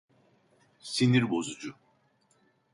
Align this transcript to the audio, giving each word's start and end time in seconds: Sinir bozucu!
Sinir 0.79 1.29
bozucu! 1.29 1.75